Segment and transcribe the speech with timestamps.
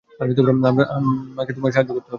[0.19, 2.09] আমাকে তোমার সাহায্য করতে হবে।